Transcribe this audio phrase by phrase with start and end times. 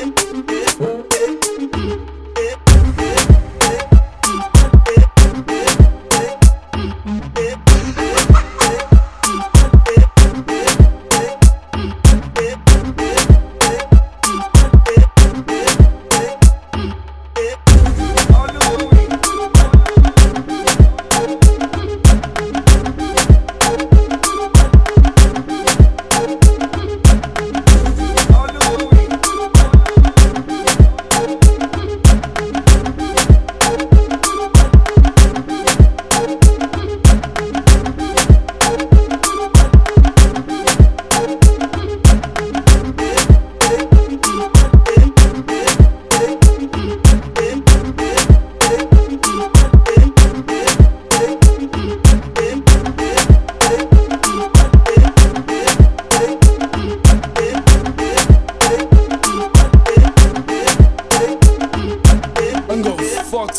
[0.00, 0.57] Yeah.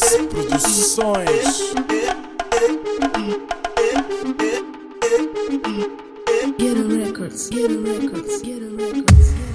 [0.10, 1.74] Fox Produções.
[6.58, 9.49] Get a records, get a records, get a records.